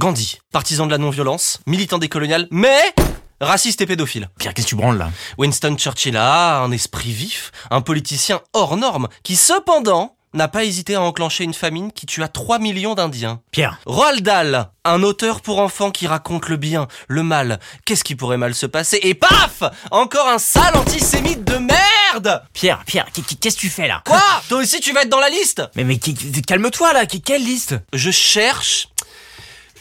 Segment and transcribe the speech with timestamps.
[0.00, 2.94] Gandhi, partisan de la non-violence, militant décolonial, mais
[3.38, 4.30] raciste et pédophile.
[4.38, 5.10] Pierre, qu'est-ce que tu branles là?
[5.36, 10.94] Winston Churchill a un esprit vif, un politicien hors norme, qui cependant n'a pas hésité
[10.94, 13.42] à enclencher une famine qui tua 3 millions d'Indiens.
[13.50, 13.78] Pierre.
[13.84, 18.38] Roald Dahl, un auteur pour enfants qui raconte le bien, le mal, qu'est-ce qui pourrait
[18.38, 19.64] mal se passer, et paf!
[19.90, 22.42] Encore un sale antisémite de merde!
[22.54, 24.02] Pierre, Pierre, qu'est-ce que tu fais là?
[24.06, 24.22] Quoi?
[24.48, 25.62] Toi aussi tu vas être dans la liste?
[25.76, 27.74] Mais mais calme-toi là, quelle liste?
[27.92, 28.88] Je cherche...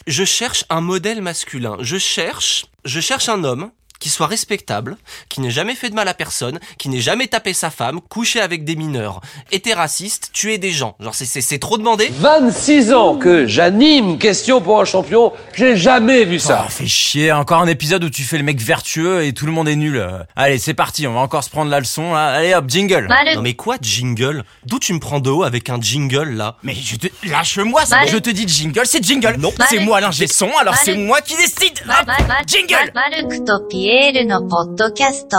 [0.10, 1.78] Je cherche un modèle masculin.
[1.82, 2.66] Je cherche...
[2.84, 6.60] Je cherche un homme qui soit respectable, qui n'ait jamais fait de mal à personne,
[6.78, 9.22] qui n'ait jamais tapé sa femme, couché avec des mineurs,
[9.52, 10.96] été raciste, tué des gens.
[11.00, 16.40] Genre c'est- trop demandé 26 ans que j'anime Question pour un champion, j'ai jamais vu
[16.40, 16.64] ça.
[16.66, 19.52] Oh, fais chier, encore un épisode où tu fais le mec vertueux et tout le
[19.52, 20.02] monde est nul.
[20.36, 22.28] Allez, c'est parti, on va encore se prendre la leçon là.
[22.28, 24.44] Allez hop, jingle Non mais quoi jingle?
[24.66, 26.56] D'où tu me prends de haut avec un jingle là?
[26.64, 28.06] Mais je te lâche-moi, ça.
[28.06, 29.36] je te dis jingle, c'est jingle.
[29.38, 29.52] Non.
[29.70, 31.80] c'est moi l'ingé son, alors c'est moi qui décide.
[31.88, 32.10] Hop,
[32.48, 32.92] jingle.
[33.89, 35.37] マルクとピエールのポッドキャスト。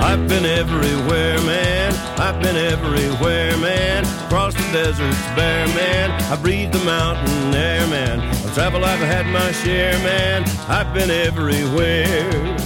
[0.00, 1.92] I've been everywhere, man.
[2.18, 4.04] I've been everywhere, man.
[4.28, 6.10] Across the deserts bare, man.
[6.32, 8.20] I breathe the mountain air, man.
[8.20, 10.44] I've traveled, I've had my share, man.
[10.68, 12.56] I've been everywhere.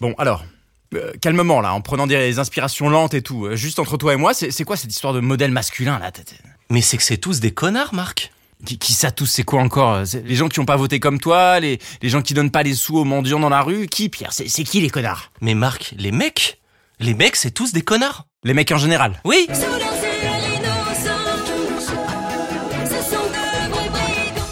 [0.00, 0.42] Bon, alors.
[0.94, 3.46] euh, calmement là, en prenant des inspirations lentes et tout.
[3.46, 6.10] Euh, juste entre toi et moi, c'est c'est quoi cette histoire de modèle masculin là
[6.10, 6.34] t'es- t'es-
[6.68, 8.32] Mais c'est que c'est tous des connards, Marc
[8.65, 11.19] qui, qui ça tous, c'est quoi encore euh, Les gens qui ont pas voté comme
[11.19, 14.09] toi, les, les gens qui donnent pas les sous aux mendiants dans la rue Qui,
[14.09, 15.31] Pierre C'est qui les connards?
[15.41, 16.59] Mais Marc, les mecs?
[16.99, 19.19] Les mecs, c'est tous des connards Les mecs en général.
[19.25, 19.47] Oui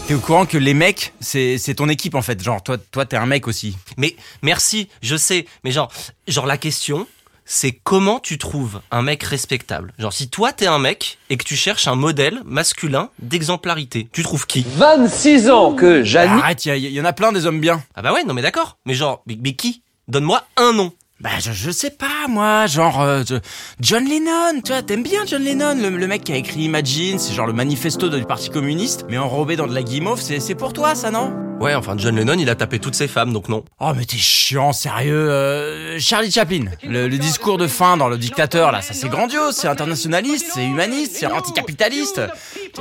[0.06, 2.42] T'es au courant que les mecs, c'est c'est ton équipe en fait.
[2.42, 3.78] Genre, toi, toi t'es un mec aussi.
[3.96, 5.90] Mais merci, je sais, mais genre,
[6.28, 7.06] genre la question,
[7.44, 9.92] c'est comment tu trouves un mec respectable.
[9.98, 14.22] Genre si toi t'es un mec et que tu cherches un modèle masculin d'exemplarité, tu
[14.22, 14.64] trouves qui?
[14.76, 16.38] 26 ans que j'anime...
[16.38, 17.82] Arrête, il y, y en a plein des hommes bien.
[17.94, 19.82] Ah bah ouais, non mais d'accord, mais genre, mais, mais qui?
[20.08, 20.92] Donne-moi un nom.
[21.20, 23.36] Bah, je, je sais pas, moi, genre, euh, je-
[23.80, 27.18] John Lennon, tu vois, t'aimes bien John Lennon, le, le mec qui a écrit Imagine,
[27.18, 30.54] c'est genre le manifesto du Parti communiste, mais enrobé dans de la guimauve, c'est c'est
[30.56, 31.32] pour toi, ça, non?
[31.64, 33.64] Ouais, enfin John Lennon, il a tapé toutes ses femmes, donc non.
[33.80, 35.30] Oh, mais t'es chiant, sérieux.
[35.30, 39.56] euh, Charlie Chaplin, le, le discours de fin dans Le Dictateur, là, ça c'est grandiose,
[39.56, 42.20] c'est internationaliste, c'est humaniste, c'est anticapitaliste.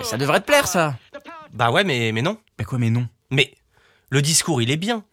[0.04, 0.96] Ça devrait te plaire, ça.
[1.54, 2.38] Bah ouais, mais, mais non.
[2.60, 3.08] Mais quoi, mais non?
[3.32, 3.54] Mais
[4.10, 5.04] le discours, il est bien.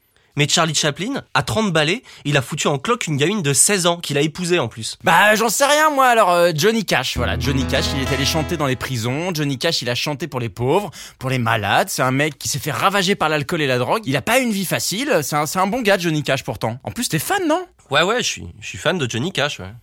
[0.40, 3.84] Mais Charlie Chaplin, à 30 balais, il a foutu en cloque une gamine de 16
[3.84, 4.96] ans qu'il a épousée en plus.
[5.04, 7.38] Bah j'en sais rien moi alors euh, Johnny Cash voilà.
[7.38, 9.34] Johnny Cash il est allé chanter dans les prisons.
[9.34, 11.90] Johnny Cash il a chanté pour les pauvres pour les malades.
[11.90, 14.00] C'est un mec qui s'est fait ravager par l'alcool et la drogue.
[14.06, 15.20] Il a pas une vie facile.
[15.20, 16.78] C'est un, bon gars Johnny Cash pourtant.
[16.84, 17.66] En plus t'es fan non?
[17.90, 19.74] Ouais, ouais, je suis, je suis fan de Johnny Cash, ouais.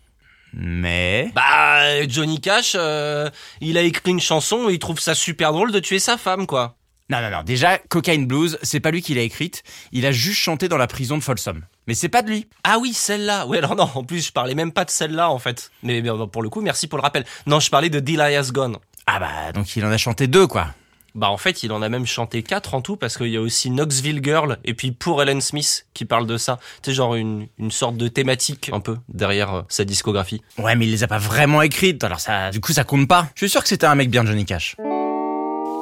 [0.53, 3.29] mais Bah, Johnny Cash, euh,
[3.62, 6.47] il a écrit une chanson et il trouve ça super drôle de tuer sa femme,
[6.47, 6.78] quoi.
[7.09, 10.40] Non non non déjà Cocaine Blues c'est pas lui qui l'a écrite il a juste
[10.40, 13.45] chanté dans la prison de Folsom mais c'est pas de lui Ah oui, celle-là.
[13.47, 15.72] Ouais, alors non, en plus, je parlais même pas de celle-là, en fait.
[15.84, 17.23] Mais, mais, pour le coup, merci pour le rappel.
[17.46, 18.75] Non, je parlais de Delia's Gone.
[19.06, 20.67] ah bah donc il en a chanté deux quoi
[21.16, 23.41] Bah, en fait, il en a même chanté quatre en tout, parce qu'il y a
[23.41, 26.59] aussi Knoxville Girl, et puis Pour Ellen Smith, qui parle de ça.
[26.84, 30.41] Tu sais, genre une, une sorte de thématique, un peu, derrière euh, sa discographie.
[30.57, 33.29] ouais mais il les a pas vraiment écrites alors ça du coup ça compte pas
[33.35, 34.75] je suis sûr que c'était un mec bien Johnny Cash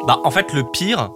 [0.08, 1.10] Bah, en fait, le pire,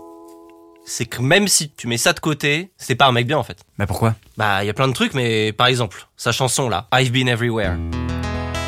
[0.83, 3.44] c'est que même si tu mets ça de côté, c'est pas un mec bien, en
[3.44, 3.59] fait.
[3.77, 4.16] bah pourquoi?
[4.35, 7.27] Bah, il y a plein de trucs, mais par exemple, sa chanson là, I've Been
[7.27, 7.77] Everywhere.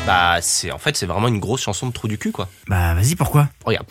[0.06, 2.48] Bah, c'est en fait, c'est vraiment une grosse chanson de trou du cul, quoi.
[2.68, 3.48] bah vas-y pourquoi?
[3.64, 3.86] Regarde,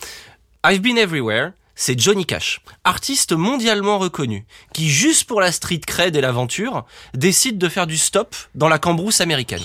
[0.66, 6.16] I've Been Everywhere, c'est Johnny Cash, artiste mondialement reconnu, qui juste pour la street cred
[6.16, 9.62] et l'aventure, décide de faire du stop dans la cambrousse américaine.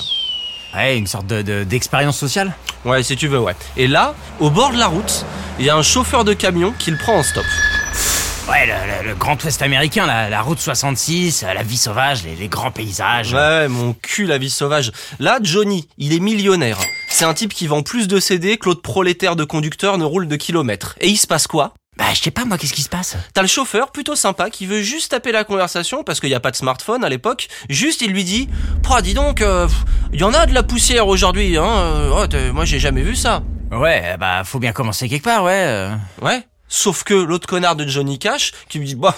[0.76, 2.54] Ouais une sorte de- de- d'expérience sociale
[2.86, 3.56] Ouais, si tu veux, ouais.
[3.76, 5.26] Et là, au bord de la route,
[5.60, 7.44] il y a un chauffeur de camion qui le prend en stop.
[8.50, 12.36] Ouais, le, le- le Grand Ouest américain, la, la route 66, la vie sauvage, les,
[12.36, 13.34] les grands paysages.
[13.34, 14.94] Ouais, mon cul, la vie sauvage.
[15.20, 16.78] Là, Johnny, il est millionnaire.
[17.10, 20.30] C'est un type qui vend plus de CD que l'autre prolétaire de conducteur ne roule
[20.30, 20.96] de kilomètres.
[21.02, 21.74] Et il se passe quoi?
[21.98, 23.18] Bah, je sais pas, moi, qu'est-ce qui se passe?
[23.34, 26.40] T'as le chauffeur, plutôt sympa, qui veut juste taper la conversation, parce qu'il n'y a
[26.40, 27.48] pas de smartphone à l'époque.
[27.70, 28.48] Juste, il lui dit,
[28.84, 29.44] Pouah, dis donc,
[30.14, 31.66] il y en a de la poussière aujourd'hui, hein.
[31.66, 33.42] euh, oh, moi, j'ai jamais vu ça.
[33.72, 35.66] Ouais, bah, faut bien commencer quelque part, ouais.
[35.66, 35.96] euh.
[36.22, 36.44] Ouais.
[36.68, 39.16] Sauf que l'autre connard de Johnny Cash, qui lui dit, bah,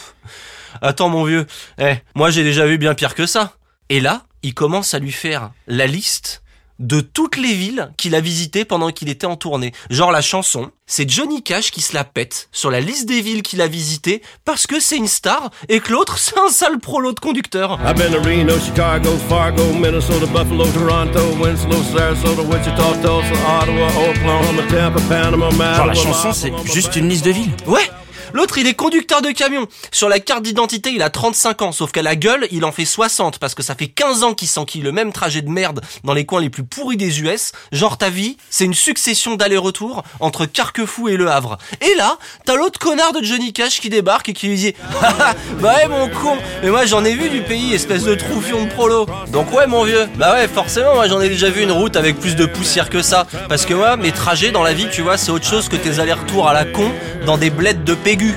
[0.82, 1.46] attends, mon vieux,
[1.80, 3.54] eh, moi, j'ai déjà vu bien pire que ça.
[3.90, 6.44] Et là, il commence à lui faire la liste
[6.80, 9.74] de toutes les villes qu'il a visitées pendant qu'il était en tournée.
[9.90, 13.44] Genre la chanson, c'est Johnny Cash qui se la pète sur la liste des villes
[13.44, 17.12] qu'il a visitées parce que c'est une star et que l'autre c'est un sale prolo
[17.12, 17.80] de conducteur.
[17.86, 24.64] I've been to Reno, Chicago, Fargo, Minnesota, Buffalo, Toronto, Winslow, Sarasota, Wichita, Tulsa, Ottawa, Oklahoma,
[24.70, 27.54] Tampa, Panama, Genre, la chanson, c'est juste une liste de villes.
[27.68, 27.90] Ouais
[28.34, 29.68] L'autre, il est conducteur de camion.
[29.92, 32.86] Sur la carte d'identité, il a 35 ans, sauf qu'à la gueule, il en fait
[32.86, 36.14] 60 parce que ça fait 15 ans qu'il s'enquille le même trajet de merde dans
[36.14, 37.52] les coins les plus pourris des US.
[37.72, 41.58] Genre ta vie, c'est une succession d'allers-retours entre Carquefou et Le Havre.
[41.82, 45.34] Et là, t'as l'autre connard de Johnny Cash qui débarque et qui lui dit Haha,
[45.60, 48.70] bah ouais mon con, mais moi j'en ai vu du pays, espèce de troufion de
[48.70, 49.08] prolo.
[49.32, 52.20] Donc ouais mon vieux, bah ouais forcément moi j'en ai déjà vu une route avec
[52.20, 53.28] plus de poussière que ça.
[53.48, 56.00] Parce que moi mes trajets dans la vie tu vois c'est autre chose que tes
[56.00, 56.92] allers-retours à la con
[57.26, 58.36] dans des bleds de pégu.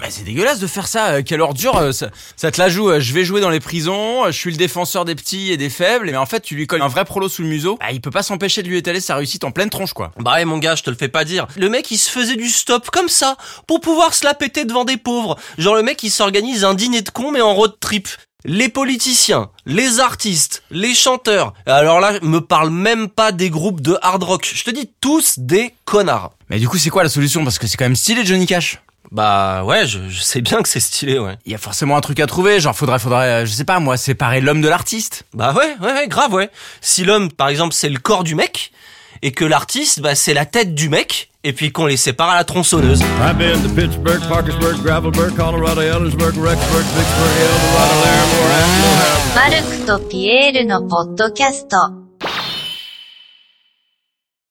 [0.00, 1.08] Bah, c'est dégueulasse de faire ça.
[1.08, 1.76] euh, quelle ordure.
[1.76, 2.88] euh, ça, ça te la joue.
[2.88, 4.26] euh, je vais jouer dans les prisons.
[4.26, 6.06] Je suis le défenseur des petits et des faibles.
[6.06, 7.76] Mais en fait, tu lui colles un vrai prolo sous le museau.
[7.80, 10.12] Bah, il peut pas s'empêcher de lui étaler sa réussite en pleine tronche, quoi.
[10.20, 11.48] Bah ouais mon gars, je te le fais pas dire.
[11.56, 13.36] Le mec il se faisait du stop comme ça
[13.66, 15.36] pour pouvoir se la péter devant des pauvres.
[15.58, 18.06] Genre le mec il s'organise un dîner de cons mais en road trip.
[18.44, 21.54] Les politiciens, les artistes, les chanteurs.
[21.66, 24.48] Alors là, me parle même pas des groupes de hard rock.
[24.54, 26.30] Je te dis tous des connards.
[26.48, 27.42] Mais du coup, c'est quoi la solution?
[27.42, 28.80] Parce que c'est quand même stylé, Johnny Cash.
[29.10, 31.36] Bah ouais, je, je sais bien que c'est stylé, ouais.
[31.46, 32.60] Il y a forcément un truc à trouver.
[32.60, 35.24] Genre, faudrait, faudrait, euh, je sais pas, moi, séparer l'homme de l'artiste.
[35.34, 36.48] Bah ouais, ouais, ouais, grave, ouais.
[36.80, 38.70] Si l'homme, par exemple, c'est le corps du mec,
[39.21, 42.35] et que l'artiste, bah c'est la tête du mec, et puis qu'on les sépare à
[42.35, 43.01] la tronçonneuse.
[43.21, 49.23] I've been to Pittsburgh, Parkersburg, Gravelburg, Colorado, Ellensburg, Rexburg, Vicksburg, Eldorado, Laramore, Asheville, Harrisburg.
[49.35, 51.77] マルクとピエールのポッドキャスト